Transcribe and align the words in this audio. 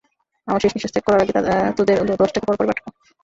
আমার 0.47 0.61
শেষ 0.61 0.71
নিঃশ্বাস 0.73 0.93
ত্যাগ 0.93 1.05
করার 1.05 1.21
আগে 1.23 1.33
তোদের 1.77 1.97
অন্তত 2.01 2.17
দশটাকে 2.21 2.45
পরপারে 2.47 2.69
পাঠাবো। 2.69 2.89